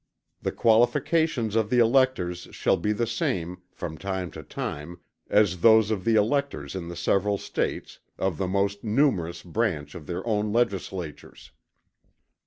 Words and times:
The 0.41 0.51
qualifications 0.51 1.55
of 1.55 1.69
the 1.69 1.77
electors 1.77 2.47
shall 2.49 2.75
be 2.75 2.91
the 2.91 3.05
same, 3.05 3.61
from 3.71 3.99
time 3.99 4.31
to 4.31 4.41
time, 4.41 4.99
as 5.29 5.59
those 5.61 5.91
of 5.91 6.05
the 6.05 6.15
electors 6.15 6.73
in 6.73 6.87
the 6.87 6.95
several 6.95 7.37
States, 7.37 7.99
of 8.17 8.39
the 8.39 8.47
most 8.47 8.83
numerous 8.83 9.43
branch 9.43 9.93
of 9.93 10.07
their 10.07 10.25
own 10.25 10.51
legislatures. 10.51 11.51